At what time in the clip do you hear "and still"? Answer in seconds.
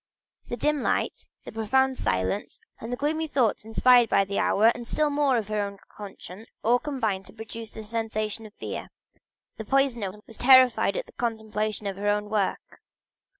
4.73-5.11